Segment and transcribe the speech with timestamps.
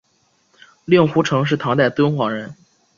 [0.85, 2.55] 令狐澄是唐代敦煌人。